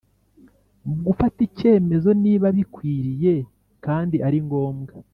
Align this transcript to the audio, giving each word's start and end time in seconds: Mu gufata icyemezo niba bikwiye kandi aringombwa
Mu 0.85 0.93
gufata 1.05 1.37
icyemezo 1.47 2.09
niba 2.23 2.47
bikwiye 2.57 3.33
kandi 3.85 4.15
aringombwa 4.27 4.93